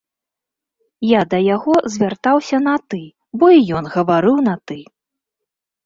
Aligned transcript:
Я 1.09 1.21
да 1.33 1.39
яго 1.55 1.75
звяртаўся 1.97 2.57
на 2.71 2.75
ты, 2.95 3.01
бо 3.39 3.45
і 3.61 3.65
ён 3.81 3.85
гаварыў 3.97 4.37
на 4.51 4.55
ты. 4.69 4.79